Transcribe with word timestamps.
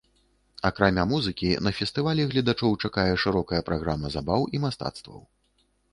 Акрамя 0.69 1.03
музыкі, 1.09 1.49
на 1.67 1.73
фестывалі 1.79 2.25
гледачоў 2.31 2.71
чакае 2.89 3.07
шырокая 3.25 3.61
праграма 3.69 4.07
забаў 4.17 4.41
і 4.57 4.63
мастацтваў. 4.65 5.21